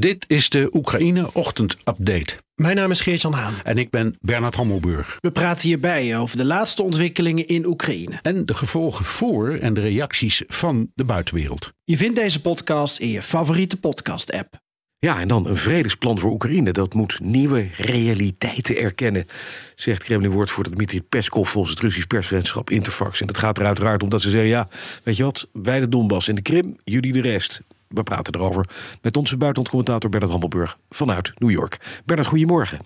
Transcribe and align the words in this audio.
Dit 0.00 0.24
is 0.28 0.50
de 0.50 0.68
Oekraïne 0.72 1.30
Ochtend 1.32 1.76
Update. 1.84 2.36
Mijn 2.54 2.76
naam 2.76 2.90
is 2.90 3.00
Geert-Jan 3.00 3.32
Haan. 3.32 3.54
En 3.64 3.78
ik 3.78 3.90
ben 3.90 4.16
Bernard 4.20 4.54
Hammelburg. 4.54 5.16
We 5.20 5.30
praten 5.30 5.68
hierbij 5.68 6.18
over 6.18 6.36
de 6.36 6.44
laatste 6.44 6.82
ontwikkelingen 6.82 7.46
in 7.46 7.66
Oekraïne. 7.66 8.18
En 8.22 8.46
de 8.46 8.54
gevolgen 8.54 9.04
voor 9.04 9.54
en 9.54 9.74
de 9.74 9.80
reacties 9.80 10.42
van 10.46 10.90
de 10.94 11.04
buitenwereld. 11.04 11.72
Je 11.84 11.96
vindt 11.96 12.16
deze 12.16 12.40
podcast 12.40 12.98
in 12.98 13.08
je 13.08 13.22
favoriete 13.22 13.76
podcast-app. 13.76 14.54
Ja, 14.98 15.20
en 15.20 15.28
dan 15.28 15.46
een 15.46 15.56
vredesplan 15.56 16.18
voor 16.18 16.30
Oekraïne. 16.30 16.72
Dat 16.72 16.94
moet 16.94 17.20
nieuwe 17.20 17.68
realiteiten 17.76 18.76
erkennen, 18.76 19.26
zegt 19.74 20.04
Kremlin-woordvoerder 20.04 20.72
Dmitri 20.72 21.02
Peskov 21.02 21.48
volgens 21.48 21.74
het 21.74 21.82
Russisch 21.82 22.06
persagentschap 22.06 22.70
Interfax. 22.70 23.20
En 23.20 23.26
dat 23.26 23.38
gaat 23.38 23.58
er 23.58 23.66
uiteraard 23.66 24.02
om 24.02 24.08
dat 24.08 24.20
ze 24.20 24.30
zeggen: 24.30 24.48
ja, 24.48 24.68
weet 25.02 25.16
je 25.16 25.24
wat, 25.24 25.48
wij 25.52 25.80
de 25.80 25.88
Donbass 25.88 26.28
en 26.28 26.34
de 26.34 26.42
Krim, 26.42 26.74
jullie 26.84 27.12
de 27.12 27.20
rest. 27.20 27.62
We 27.88 28.02
praten 28.02 28.34
erover 28.34 28.68
met 29.02 29.16
onze 29.16 29.36
buitenlandcommentator 29.36 30.10
Bernard 30.10 30.32
Hammelburg 30.32 30.78
vanuit 30.90 31.32
New 31.34 31.50
York. 31.50 32.02
Bernard, 32.04 32.28
goedemorgen. 32.28 32.78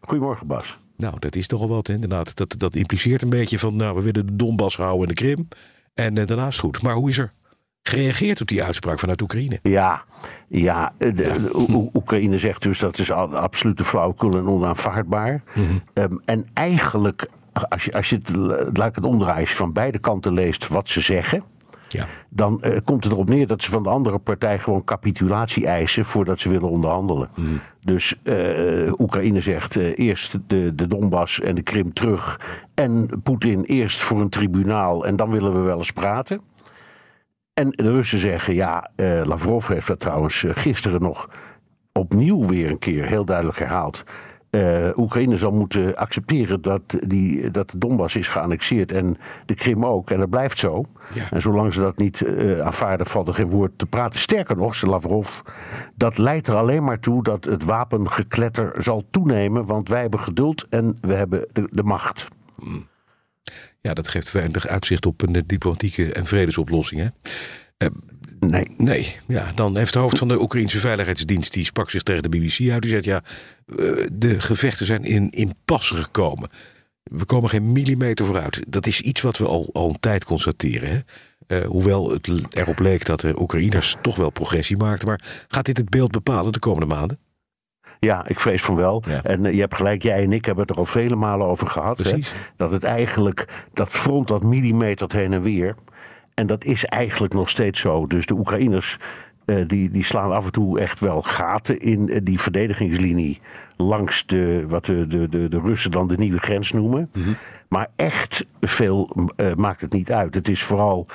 Goedemorgen, 0.00 0.46
Bas. 0.46 0.78
Nou, 0.96 1.18
dat 1.18 1.36
is 1.36 1.46
toch 1.46 1.60
al 1.60 1.68
wat, 1.68 1.88
inderdaad. 1.88 2.36
Dat, 2.36 2.54
dat 2.58 2.74
impliceert 2.74 3.22
een 3.22 3.30
beetje 3.30 3.58
van, 3.58 3.76
nou, 3.76 3.96
we 3.96 4.02
willen 4.02 4.26
de 4.26 4.36
Donbass 4.36 4.76
houden 4.76 5.00
en 5.00 5.14
de 5.14 5.14
Krim. 5.14 5.48
En 5.94 6.16
uh, 6.16 6.26
daarnaast 6.26 6.58
goed. 6.58 6.82
Maar 6.82 6.94
hoe 6.94 7.08
is 7.08 7.18
er 7.18 7.32
gereageerd 7.82 8.40
op 8.40 8.46
die 8.46 8.62
uitspraak 8.62 8.98
vanuit 8.98 9.22
Oekraïne? 9.22 9.58
Ja, 9.62 10.04
ja, 10.48 10.92
de, 10.98 11.12
de, 11.12 11.90
Oekraïne 11.94 12.38
zegt 12.38 12.62
dus 12.62 12.78
dat 12.78 12.98
is 12.98 13.10
absolute 13.10 13.84
flauwekul 13.84 14.30
en 14.30 14.48
onaanvaardbaar. 14.48 15.42
-hmm. 15.52 15.82
um, 15.94 16.20
en 16.24 16.46
eigenlijk, 16.52 17.28
als 17.52 17.84
je, 17.84 17.92
als 17.92 18.08
je 18.08 18.16
het, 18.16 18.30
laat 18.76 18.88
ik 18.88 18.94
het 18.94 19.04
omdraaien, 19.04 19.40
als 19.40 19.50
je 19.50 19.56
van 19.56 19.72
beide 19.72 19.98
kanten 19.98 20.32
leest 20.32 20.68
wat 20.68 20.88
ze 20.88 21.00
zeggen... 21.00 21.44
Ja. 21.92 22.06
Dan 22.28 22.60
uh, 22.64 22.76
komt 22.84 23.04
het 23.04 23.12
erop 23.12 23.28
neer 23.28 23.46
dat 23.46 23.62
ze 23.62 23.70
van 23.70 23.82
de 23.82 23.88
andere 23.88 24.18
partij 24.18 24.58
gewoon 24.58 24.84
capitulatie 24.84 25.66
eisen 25.66 26.04
voordat 26.04 26.40
ze 26.40 26.48
willen 26.48 26.68
onderhandelen. 26.68 27.28
Mm. 27.34 27.60
Dus 27.84 28.14
uh, 28.22 28.92
Oekraïne 28.98 29.40
zegt 29.40 29.76
uh, 29.76 29.98
eerst 29.98 30.38
de, 30.46 30.74
de 30.74 30.86
Donbass 30.86 31.40
en 31.40 31.54
de 31.54 31.62
Krim 31.62 31.92
terug. 31.92 32.40
En 32.74 33.08
Poetin 33.22 33.62
eerst 33.62 34.00
voor 34.00 34.20
een 34.20 34.28
tribunaal 34.28 35.06
en 35.06 35.16
dan 35.16 35.30
willen 35.30 35.52
we 35.52 35.58
wel 35.58 35.78
eens 35.78 35.92
praten. 35.92 36.40
En 37.54 37.70
de 37.70 37.90
Russen 37.90 38.18
zeggen 38.18 38.54
ja, 38.54 38.90
Lavrov 39.24 39.68
heeft 39.68 39.86
dat 39.86 40.00
trouwens 40.00 40.44
gisteren 40.48 41.02
nog 41.02 41.28
opnieuw 41.92 42.46
weer 42.46 42.70
een 42.70 42.78
keer 42.78 43.06
heel 43.06 43.24
duidelijk 43.24 43.58
herhaald. 43.58 44.04
Uh, 44.50 44.88
Oekraïne 44.96 45.36
zal 45.36 45.52
moeten 45.52 45.96
accepteren 45.96 46.62
dat, 46.62 46.82
die, 47.06 47.50
dat 47.50 47.70
de 47.70 47.78
Donbass 47.78 48.16
is 48.16 48.28
geannexeerd 48.28 48.92
en 48.92 49.16
de 49.46 49.54
Krim 49.54 49.86
ook. 49.86 50.10
En 50.10 50.18
dat 50.18 50.30
blijft 50.30 50.58
zo. 50.58 50.84
Ja. 51.14 51.30
En 51.30 51.40
zolang 51.40 51.72
ze 51.72 51.80
dat 51.80 51.96
niet 51.96 52.20
uh, 52.20 52.60
aanvaarden, 52.60 53.06
valt 53.06 53.28
er 53.28 53.34
geen 53.34 53.50
woord 53.50 53.70
te 53.76 53.86
praten. 53.86 54.20
Sterker 54.20 54.56
nog, 54.56 54.74
zei 54.74 54.90
Lavrov, 54.90 55.40
dat 55.94 56.18
leidt 56.18 56.46
er 56.46 56.56
alleen 56.56 56.84
maar 56.84 57.00
toe 57.00 57.22
dat 57.22 57.44
het 57.44 57.64
wapengekletter 57.64 58.72
zal 58.78 59.04
toenemen. 59.10 59.66
Want 59.66 59.88
wij 59.88 60.00
hebben 60.00 60.20
geduld 60.20 60.66
en 60.68 60.98
we 61.00 61.14
hebben 61.14 61.46
de, 61.52 61.68
de 61.70 61.82
macht. 61.82 62.28
Ja, 63.80 63.94
dat 63.94 64.08
geeft 64.08 64.32
weinig 64.32 64.66
uitzicht 64.66 65.06
op 65.06 65.22
een 65.22 65.42
diplomatieke 65.46 66.12
en 66.12 66.26
vredesoplossing. 66.26 67.00
Hè? 67.00 67.08
Uh, 67.86 67.94
Nee. 68.40 68.66
Nee, 68.76 69.16
ja, 69.26 69.52
dan 69.54 69.76
heeft 69.76 69.92
de 69.92 69.98
hoofd 69.98 70.18
van 70.18 70.28
de 70.28 70.40
Oekraïnse 70.40 70.78
Veiligheidsdienst... 70.78 71.52
die 71.52 71.64
sprak 71.64 71.90
zich 71.90 72.02
tegen 72.02 72.22
de 72.22 72.28
BBC 72.28 72.70
uit. 72.70 72.82
Die 72.82 72.90
zegt, 72.90 73.04
ja, 73.04 73.22
de 74.12 74.40
gevechten 74.40 74.86
zijn 74.86 75.04
in 75.04 75.30
impasse 75.30 75.94
gekomen. 75.94 76.50
We 77.02 77.24
komen 77.24 77.50
geen 77.50 77.72
millimeter 77.72 78.26
vooruit. 78.26 78.62
Dat 78.68 78.86
is 78.86 79.00
iets 79.00 79.20
wat 79.20 79.38
we 79.38 79.46
al, 79.46 79.70
al 79.72 79.88
een 79.88 80.00
tijd 80.00 80.24
constateren. 80.24 80.88
Hè? 80.88 80.98
Uh, 81.50 81.66
hoewel 81.66 82.10
het 82.10 82.30
erop 82.50 82.78
leek 82.78 83.04
dat 83.04 83.20
de 83.20 83.40
Oekraïners 83.40 83.96
toch 84.02 84.16
wel 84.16 84.30
progressie 84.30 84.76
maakten. 84.76 85.08
Maar 85.08 85.44
gaat 85.48 85.64
dit 85.64 85.76
het 85.76 85.88
beeld 85.88 86.10
bepalen 86.10 86.52
de 86.52 86.58
komende 86.58 86.94
maanden? 86.94 87.18
Ja, 87.98 88.28
ik 88.28 88.40
vrees 88.40 88.62
van 88.62 88.74
wel. 88.74 89.02
Ja. 89.06 89.22
En 89.22 89.44
uh, 89.44 89.52
je 89.52 89.60
hebt 89.60 89.74
gelijk, 89.74 90.02
jij 90.02 90.22
en 90.22 90.32
ik 90.32 90.44
hebben 90.44 90.66
het 90.66 90.72
er 90.74 90.80
al 90.80 90.86
vele 90.86 91.16
malen 91.16 91.46
over 91.46 91.66
gehad. 91.66 91.98
Hè? 91.98 92.18
Dat 92.56 92.70
het 92.70 92.84
eigenlijk, 92.84 93.66
dat 93.72 93.88
front 93.88 94.28
dat 94.28 94.42
millimeter 94.42 95.16
heen 95.16 95.32
en 95.32 95.42
weer... 95.42 95.74
En 96.40 96.46
dat 96.46 96.64
is 96.64 96.84
eigenlijk 96.84 97.34
nog 97.34 97.48
steeds 97.48 97.80
zo. 97.80 98.06
Dus 98.06 98.26
de 98.26 98.34
Oekraïners 98.34 98.98
uh, 99.46 99.68
die, 99.68 99.90
die 99.90 100.04
slaan 100.04 100.32
af 100.32 100.44
en 100.44 100.52
toe 100.52 100.80
echt 100.80 101.00
wel 101.00 101.22
gaten 101.22 101.80
in 101.80 102.08
uh, 102.08 102.20
die 102.22 102.40
verdedigingslinie. 102.40 103.40
Langs 103.76 104.26
de, 104.26 104.64
wat 104.68 104.84
de, 104.84 105.06
de, 105.06 105.28
de, 105.28 105.48
de 105.48 105.60
Russen 105.60 105.90
dan 105.90 106.08
de 106.08 106.16
nieuwe 106.16 106.38
grens 106.38 106.72
noemen. 106.72 107.10
Mm 107.12 107.22
-hmm. 107.22 107.36
Maar 107.68 107.88
echt 107.96 108.46
veel 108.60 109.10
uh, 109.36 109.54
maakt 109.54 109.80
het 109.80 109.92
niet 109.92 110.12
uit. 110.12 110.34
Het 110.34 110.48
is 110.48 110.62
vooral, 110.62 111.06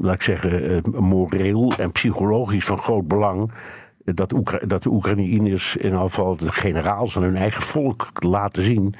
laat 0.00 0.14
ik 0.14 0.22
zeggen, 0.22 0.82
moreel 0.98 1.72
en 1.78 1.92
psychologisch 1.92 2.64
van 2.64 2.78
groot 2.78 3.08
belang. 3.08 3.50
Dat, 4.04 4.32
Oekra 4.32 4.58
dat 4.66 4.82
de 4.82 4.90
Oekraïners, 4.90 5.76
in 5.76 5.98
geval 5.98 6.36
de 6.36 6.52
generaals 6.52 7.16
aan 7.16 7.22
hun 7.22 7.36
eigen 7.36 7.62
volk 7.62 8.08
laten 8.12 8.62
zien 8.62 8.94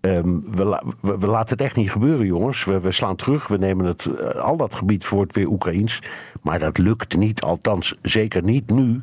Um, 0.00 0.44
we, 0.54 0.64
la 0.64 0.82
we, 1.00 1.18
we, 1.18 1.26
laten 1.26 1.56
het 1.56 1.66
echt 1.66 1.76
niet 1.76 1.90
gebeuren, 1.90 2.26
jongens. 2.26 2.64
We, 2.64 2.92
slaan 2.92 3.16
terug. 3.16 3.46
We 3.46 3.58
nemen 3.58 3.86
het, 3.86 4.04
uh, 4.04 4.28
al 4.28 4.56
dat 4.56 4.74
gebied 4.74 5.08
wordt 5.08 5.34
weer 5.34 5.48
Oekraïens. 5.48 6.02
Maar 6.42 6.58
dat 6.58 6.78
lukt 6.78 7.16
niet, 7.16 7.42
althans 7.42 7.96
zeker 8.02 8.42
niet 8.42 8.70
nu 8.70 9.00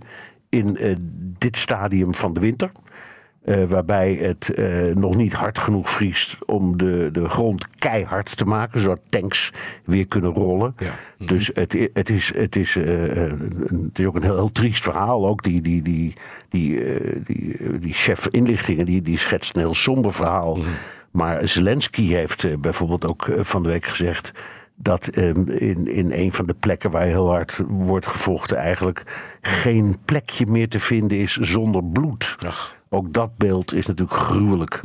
in 0.50 0.78
uh, 0.80 0.96
dit 1.38 1.58
stadium 1.58 2.14
van 2.14 2.34
de 2.34 2.40
winter. 2.40 2.72
Uh, 3.46 3.64
waarbij 3.64 4.14
het 4.14 4.52
nog 4.96 5.16
niet 5.16 5.34
hard 5.34 5.60
genoeg 5.60 5.90
vriest 5.90 6.38
om 6.46 6.78
de, 6.78 7.10
de 7.12 7.30
grond 7.30 7.68
keihard 7.78 8.38
te 8.38 8.46
maken, 8.46 8.82
zodat 8.82 9.00
tanks 9.10 9.54
weer 9.84 10.08
kunnen 10.08 10.32
rollen. 10.32 10.74
Ja. 10.78 10.86
Mm 10.86 10.92
-hmm. 11.18 11.28
Dus 11.28 11.52
het, 11.54 11.90
het, 11.94 12.10
is, 12.10 12.32
het, 12.36 12.56
is, 12.56 12.74
het 12.74 14.00
is 14.00 14.06
ook 14.06 14.16
een 14.16 14.24
heel, 14.24 14.36
heel 14.36 14.52
triest 14.52 14.84
verhaal. 14.84 15.28
Ook 15.28 15.44
die, 15.44 15.62
die, 15.62 15.82
die, 15.82 16.14
die, 16.50 16.84
die, 17.26 17.80
die 17.80 17.94
chef 17.94 18.28
inlichtingen 18.28 18.86
die, 18.86 19.02
die 19.02 19.18
schetst 19.18 19.56
een 19.56 19.62
heel 19.62 19.76
somber 19.76 20.14
verhaal. 20.14 20.56
Mm 20.56 20.62
-hmm. 20.62 20.74
Maar 21.12 21.48
Zelensky 21.48 22.08
heeft 22.08 22.62
bijvoorbeeld 22.62 23.06
ook 23.06 23.30
van 23.40 23.64
de 23.64 23.70
week 23.70 23.86
gezegd 23.86 24.32
dat 24.76 25.18
um, 25.18 25.50
in, 25.50 25.88
in 25.88 26.12
een 26.12 26.32
van 26.32 26.46
de 26.46 26.54
plekken 26.54 26.92
waar 26.92 27.06
heel 27.06 27.30
hard 27.30 27.60
wordt 27.68 28.08
gevochten 28.08 28.58
eigenlijk 28.58 29.04
geen 29.42 29.98
plekje 30.06 30.46
meer 30.46 30.70
te 30.70 30.80
vinden 30.80 31.18
is 31.18 31.34
zonder 31.34 31.84
bloed. 31.84 32.36
Ach. 32.46 32.75
Ook 32.96 33.14
dat 33.14 33.38
beeld 33.38 33.74
is 33.74 33.86
natuurlijk 33.86 34.20
gruwelijk. 34.20 34.82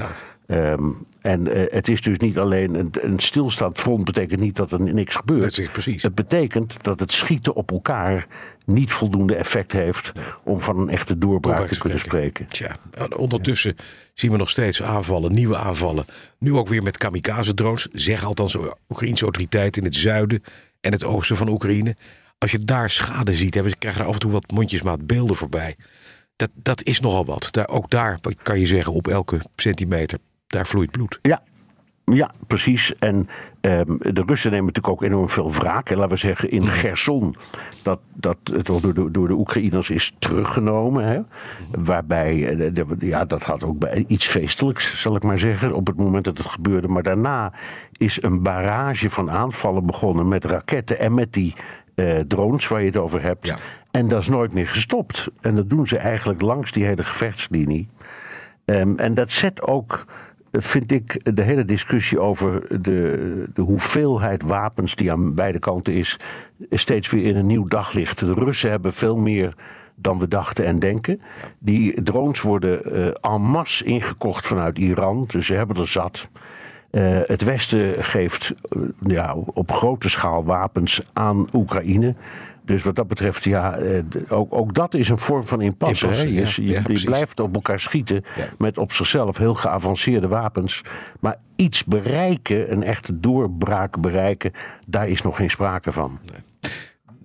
Um, 0.46 1.06
en 1.20 1.46
uh, 1.46 1.64
het 1.70 1.88
is 1.88 2.00
dus 2.00 2.18
niet 2.18 2.38
alleen 2.38 2.74
een, 2.74 2.90
een 2.92 3.18
stilstaand 3.18 3.78
front, 3.78 4.04
betekent 4.04 4.40
niet 4.40 4.56
dat 4.56 4.72
er 4.72 4.80
niks 4.80 5.14
gebeurt. 5.14 5.40
Dat 5.40 5.58
is 5.58 5.70
precies. 5.70 6.02
Het 6.02 6.14
betekent 6.14 6.82
dat 6.82 7.00
het 7.00 7.12
schieten 7.12 7.54
op 7.54 7.70
elkaar 7.70 8.26
niet 8.66 8.92
voldoende 8.92 9.34
effect 9.34 9.72
heeft 9.72 10.12
om 10.44 10.60
van 10.60 10.78
een 10.78 10.88
echte 10.88 11.18
doorbraak, 11.18 11.56
doorbraak 11.56 11.72
te, 11.74 11.78
kunnen 11.78 11.98
spreken. 11.98 12.48
Tja, 12.48 12.76
ondertussen 13.16 13.74
ja. 13.76 13.84
zien 14.14 14.30
we 14.30 14.36
nog 14.36 14.50
steeds 14.50 14.82
aanvallen, 14.82 15.34
nieuwe 15.34 15.56
aanvallen. 15.56 16.04
Nu 16.38 16.54
ook 16.54 16.68
weer 16.68 16.82
met 16.82 16.96
kamikaze-drones, 16.96 17.88
zeggen 17.92 18.28
althans 18.28 18.56
Oekraïnse 18.88 19.22
autoriteiten 19.22 19.82
in 19.82 19.88
het 19.88 19.96
zuiden 19.96 20.42
en 20.80 20.92
het 20.92 21.04
oosten 21.04 21.36
van 21.36 21.48
Oekraïne. 21.48 21.96
Als 22.38 22.50
je 22.50 22.58
daar 22.58 22.90
schade 22.90 23.34
ziet, 23.34 23.54
we 23.54 23.76
krijgen 23.78 24.00
er 24.00 24.06
af 24.06 24.14
en 24.14 24.20
toe 24.20 24.30
wat 24.30 24.50
mondjesmaat 24.50 25.06
beelden 25.06 25.36
voorbij. 25.36 25.76
Dat, 26.40 26.50
dat 26.54 26.82
is 26.82 27.00
nogal 27.00 27.24
wat. 27.24 27.48
Daar, 27.50 27.68
ook 27.68 27.90
daar 27.90 28.18
kan 28.42 28.60
je 28.60 28.66
zeggen, 28.66 28.92
op 28.92 29.08
elke 29.08 29.40
centimeter 29.56 30.18
daar 30.46 30.66
vloeit 30.66 30.90
bloed. 30.90 31.18
Ja, 31.22 31.42
ja, 32.04 32.30
precies. 32.46 32.94
En 32.98 33.28
um, 33.60 33.98
de 33.98 34.22
Russen 34.26 34.50
nemen 34.50 34.66
natuurlijk 34.66 34.94
ook 34.94 35.02
enorm 35.02 35.28
veel 35.28 35.52
wraak. 35.52 35.90
En 35.90 35.96
laten 35.96 36.12
we 36.12 36.16
zeggen, 36.16 36.50
in 36.50 36.66
Gerson, 36.66 37.34
dat, 37.82 38.00
dat 38.14 38.36
het 38.52 38.66
door 38.66 38.94
de, 38.94 39.10
door 39.10 39.28
de 39.28 39.34
Oekraïners 39.34 39.90
is 39.90 40.12
teruggenomen. 40.18 41.04
Hè? 41.04 41.20
Waarbij, 41.70 42.56
de, 42.72 42.84
ja, 42.98 43.24
dat 43.24 43.42
had 43.42 43.64
ook 43.64 43.78
bij 43.78 44.04
iets 44.06 44.26
feestelijks, 44.26 45.00
zal 45.00 45.16
ik 45.16 45.22
maar 45.22 45.38
zeggen, 45.38 45.72
op 45.72 45.86
het 45.86 45.96
moment 45.96 46.24
dat 46.24 46.38
het 46.38 46.46
gebeurde. 46.46 46.88
Maar 46.88 47.02
daarna 47.02 47.52
is 47.92 48.22
een 48.22 48.42
barrage 48.42 49.10
van 49.10 49.30
aanvallen 49.30 49.86
begonnen 49.86 50.28
met 50.28 50.44
raketten 50.44 50.98
en 50.98 51.14
met 51.14 51.32
die 51.32 51.54
uh, 51.94 52.16
drones 52.16 52.68
waar 52.68 52.80
je 52.80 52.86
het 52.86 52.96
over 52.96 53.22
hebt. 53.22 53.46
Ja. 53.46 53.58
En 53.90 54.08
dat 54.08 54.20
is 54.20 54.28
nooit 54.28 54.52
meer 54.52 54.66
gestopt. 54.66 55.28
En 55.40 55.54
dat 55.54 55.70
doen 55.70 55.86
ze 55.86 55.96
eigenlijk 55.96 56.40
langs 56.40 56.72
die 56.72 56.84
hele 56.84 57.04
gevechtslinie. 57.04 57.88
Um, 58.64 58.98
en 58.98 59.14
dat 59.14 59.30
zet 59.30 59.62
ook 59.62 60.06
vind 60.52 60.92
ik 60.92 61.34
de 61.34 61.42
hele 61.42 61.64
discussie 61.64 62.20
over 62.20 62.82
de, 62.82 63.44
de 63.54 63.62
hoeveelheid 63.62 64.42
wapens 64.42 64.94
die 64.94 65.12
aan 65.12 65.34
beide 65.34 65.58
kanten 65.58 65.94
is, 65.94 66.18
steeds 66.70 67.10
weer 67.10 67.24
in 67.24 67.36
een 67.36 67.46
nieuw 67.46 67.66
daglicht. 67.66 68.18
De 68.18 68.34
Russen 68.34 68.70
hebben 68.70 68.92
veel 68.92 69.16
meer 69.16 69.54
dan 69.94 70.18
we 70.18 70.28
dachten 70.28 70.64
en 70.64 70.78
denken. 70.78 71.20
Die 71.58 72.02
drones 72.02 72.40
worden 72.40 72.92
uh, 72.92 73.06
en 73.20 73.42
masse 73.42 73.84
ingekocht 73.84 74.46
vanuit 74.46 74.78
Iran, 74.78 75.24
dus 75.26 75.46
ze 75.46 75.54
hebben 75.54 75.76
er 75.76 75.88
zat. 75.88 76.28
Het 77.26 77.42
Westen 77.42 78.04
geeft 78.04 78.54
ja, 79.06 79.34
op 79.34 79.72
grote 79.72 80.08
schaal 80.08 80.44
wapens 80.44 81.00
aan 81.12 81.48
Oekraïne. 81.52 82.14
Dus 82.64 82.82
wat 82.82 82.96
dat 82.96 83.08
betreft, 83.08 83.44
ja, 83.44 83.78
ook, 84.28 84.54
ook 84.54 84.74
dat 84.74 84.94
is 84.94 85.08
een 85.08 85.18
vorm 85.18 85.46
van 85.46 85.60
impasse. 85.60 86.06
hè? 86.06 86.22
Je, 86.22 86.64
je, 86.64 87.02
blijft 87.04 87.40
op 87.40 87.54
elkaar 87.54 87.80
schieten 87.80 88.24
met 88.58 88.78
op 88.78 88.92
zichzelf 88.92 89.36
heel 89.36 89.54
geavanceerde 89.54 90.28
wapens. 90.28 90.82
Maar 91.20 91.36
iets 91.56 91.84
bereiken, 91.84 92.72
een 92.72 92.82
echte 92.82 93.20
doorbraak 93.20 94.00
bereiken, 94.00 94.52
daar 94.88 95.08
is 95.08 95.22
nog 95.22 95.36
geen 95.36 95.50
sprake 95.50 95.92
van. 95.92 96.18
Nee. 96.32 96.40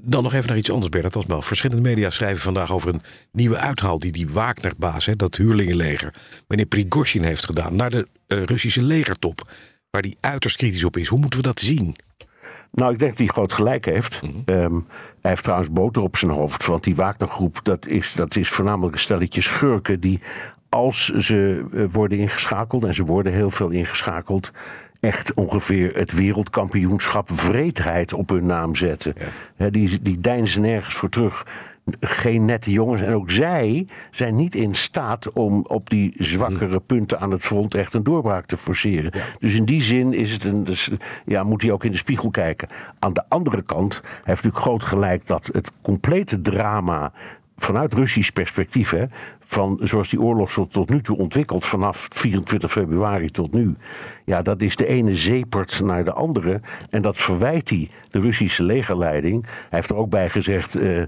Dan 0.08 0.24
nog 0.24 0.34
even 0.34 0.48
naar 0.48 0.58
iets 0.58 0.72
anders, 0.72 0.90
Bernard 0.90 1.16
Asbel. 1.16 1.42
Verschillende 1.42 1.82
media 1.82 2.10
schrijven 2.10 2.42
vandaag 2.42 2.72
over 2.72 2.94
een 2.94 3.02
nieuwe 3.32 3.58
uithaal 3.58 4.00
die 4.00 4.12
die 4.12 4.30
Wagner-baas, 4.30 5.10
dat 5.16 5.36
huurlingenleger, 5.36 6.14
meneer 6.48 6.66
Prigozhin 6.66 7.24
heeft 7.24 7.46
gedaan 7.46 7.76
naar 7.76 7.90
de 7.90 8.08
uh, 8.28 8.44
Russische 8.44 8.82
legertop, 8.82 9.52
waar 9.90 10.02
die 10.02 10.18
uiterst 10.20 10.58
kritisch 10.58 10.84
op 10.84 10.98
is. 10.98 11.08
Hoe 11.08 11.20
moeten 11.20 11.40
we 11.40 11.46
dat 11.46 11.60
zien? 11.60 11.96
Nou, 12.72 12.94
ik 12.94 13.00
denk 13.00 13.10
dat 13.10 13.20
hij 13.20 13.28
groot 13.28 13.54
gelijk 13.54 13.86
heeft. 13.86 14.22
Mhm. 14.22 14.32
Ehm, 14.46 14.74
hij 15.22 15.32
heeft 15.32 15.44
trouwens 15.44 15.72
boter 15.72 16.02
op 16.02 16.18
zijn 16.18 16.32
hoofd, 16.32 16.66
want 16.66 16.84
die 16.84 16.96
Wagner-groep, 16.96 17.60
dat 17.64 17.88
is, 17.88 18.14
dat 18.16 18.36
is 18.36 18.50
voornamelijk 18.50 18.94
een 18.94 19.00
stelletje 19.00 19.42
schurken 19.42 20.00
die 20.00 20.20
als 20.70 21.06
ze 21.06 21.66
eh, 21.74 21.84
worden 21.92 22.18
ingeschakeld, 22.18 22.84
en 22.84 22.94
ze 22.94 23.04
worden 23.04 23.34
heel 23.34 23.52
veel 23.52 23.70
ingeschakeld, 23.70 24.52
echt 25.06 25.34
ongeveer 25.34 25.96
het 25.96 26.12
wereldkampioenschap 26.12 27.30
vreedheid 27.34 28.14
op 28.14 28.30
hun 28.30 28.46
naam 28.46 28.76
zetten. 28.76 29.14
die, 29.72 30.02
die 30.02 30.20
deinzen 30.20 30.62
nergens 30.62 30.96
voor 30.96 31.10
terug. 31.10 31.46
Geen 32.00 32.46
nette 32.46 32.72
jongens. 32.72 33.02
En 33.02 33.14
ook 33.14 33.32
zij 33.32 33.88
zijn 34.12 34.36
niet 34.36 34.56
in 34.56 34.76
staat 34.76 35.32
om 35.32 35.66
op 35.68 35.90
die 35.90 36.14
zwakkere 36.18 36.80
punten 36.80 37.20
aan 37.20 37.32
het 37.32 37.42
front 37.42 37.76
echt 37.76 37.94
een 37.94 38.04
doorbraak 38.04 38.46
te 38.46 38.58
forceren. 38.58 39.12
Dus 39.40 39.54
in 39.54 39.66
die 39.66 39.82
zin 39.82 40.14
is 40.14 40.34
het 40.34 40.44
een, 40.44 40.64
dus, 40.64 40.90
ja, 41.26 41.44
moet 41.44 41.62
hij 41.62 41.72
ook 41.72 41.84
in 41.84 41.92
de 41.92 41.98
spiegel 41.98 42.30
kijken. 42.30 42.68
Aan 43.00 43.14
de 43.14 43.24
andere 43.28 43.62
kant 43.62 44.02
heeft 44.04 44.44
natuurlijk 44.44 44.64
groot 44.64 44.84
gelijk 44.84 45.28
dat 45.28 45.50
het 45.54 45.72
complete 45.82 46.42
drama 46.42 47.12
vanuit 47.58 47.94
Russisch 47.94 48.30
perspectief, 48.30 48.90
hè, 48.90 49.06
van 49.46 49.80
zoals 49.84 50.10
die 50.10 50.22
oorlog 50.22 50.52
zo 50.52 50.68
tot 50.68 50.90
nu 50.90 51.02
toe 51.02 51.18
ontwikkelt, 51.18 51.66
vanaf 51.66 52.08
24 52.12 52.72
februari 52.72 53.30
tot 53.30 53.52
nu. 53.52 53.76
Ja, 54.26 54.42
dat 54.42 54.62
is 54.62 54.76
de 54.76 54.86
ene 54.88 55.16
zeepert 55.16 55.82
naar 55.84 56.04
de 56.04 56.14
andere. 56.14 56.62
En 56.90 57.02
dat 57.02 57.18
verwijt 57.18 57.70
hij 57.70 57.90
de 58.12 58.20
Russische 58.20 58.64
legerleiding. 58.64 59.44
Hij 59.46 59.54
heeft 59.70 59.90
er 59.90 59.96
ook 59.96 60.10
bij 60.10 60.30
gezegd: 60.30 60.78
uh, 60.78 61.04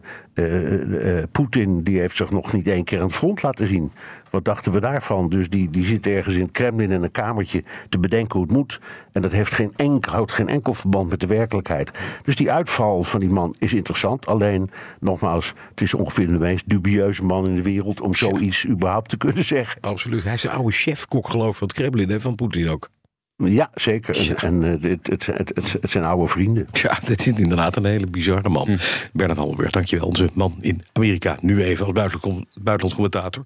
Poetin 1.31 1.83
die 1.83 1.99
heeft 1.99 2.15
zich 2.15 2.29
nog 2.29 2.53
niet 2.53 2.67
één 2.67 2.83
keer 2.83 2.99
aan 2.99 3.05
het 3.05 3.15
front 3.15 3.41
laten 3.41 3.67
zien. 3.67 3.91
Wat 4.29 4.45
dachten 4.45 4.71
we 4.71 4.79
daarvan? 4.79 5.29
Dus 5.29 5.49
die, 5.49 5.69
die 5.69 5.85
zit 5.85 6.07
ergens 6.07 6.35
in 6.35 6.41
het 6.41 6.51
Kremlin 6.51 6.91
in 6.91 7.03
een 7.03 7.11
kamertje 7.11 7.63
te 7.89 7.97
bedenken 7.97 8.39
hoe 8.39 8.47
het 8.47 8.57
moet. 8.57 8.79
En 9.11 9.21
dat 9.21 9.31
heeft 9.31 9.53
geen 9.53 9.73
enkel, 9.75 10.11
houdt 10.11 10.31
geen 10.31 10.47
enkel 10.47 10.73
verband 10.73 11.09
met 11.09 11.19
de 11.19 11.27
werkelijkheid. 11.27 11.91
Dus 12.23 12.35
die 12.35 12.51
uitval 12.51 13.03
van 13.03 13.19
die 13.19 13.29
man 13.29 13.55
is 13.59 13.73
interessant. 13.73 14.25
Alleen, 14.25 14.69
nogmaals, 14.99 15.53
het 15.69 15.81
is 15.81 15.93
ongeveer 15.93 16.27
de 16.27 16.39
meest 16.39 16.69
dubieuze 16.69 17.23
man 17.23 17.47
in 17.47 17.55
de 17.55 17.61
wereld 17.61 18.01
om 18.01 18.13
zoiets 18.29 18.65
überhaupt 18.65 19.09
te 19.09 19.17
kunnen 19.17 19.43
zeggen. 19.43 19.81
Absoluut. 19.81 20.23
Hij 20.23 20.33
is 20.33 20.41
de 20.41 20.49
oude 20.49 20.71
chefkok, 20.71 21.29
geloof 21.29 21.49
ik, 21.49 21.55
van 21.55 21.67
het 21.67 21.77
Kremlin, 21.77 22.09
hè, 22.09 22.21
van 22.21 22.35
Poetin 22.35 22.69
ook. 22.69 22.89
Ja, 23.35 23.69
zeker. 23.75 24.35
En 24.43 24.61
uh, 24.63 24.91
het, 24.91 25.07
het, 25.07 25.25
het, 25.25 25.51
het, 25.81 25.91
zijn 25.91 26.03
oude 26.03 26.27
vrienden. 26.27 26.67
Ja, 26.71 26.99
dit 27.05 27.19
is 27.19 27.39
inderdaad 27.39 27.75
een 27.75 27.85
hele 27.85 28.07
bizarre 28.07 28.49
man. 28.49 28.67
Hm. 28.67 28.77
Bernard 29.13 29.39
Hammelburg, 29.39 29.71
dankjewel. 29.71 30.07
Onze 30.07 30.29
man 30.33 30.55
in 30.61 30.81
Amerika. 30.93 31.37
Nu 31.41 31.63
even 31.63 31.85
als 31.85 31.93
buitenland 31.93 32.93
commentator. 32.93 33.45